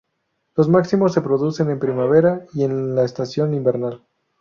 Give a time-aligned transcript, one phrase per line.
[0.55, 4.01] Los máximos se producen en primavera y en la estación invernal.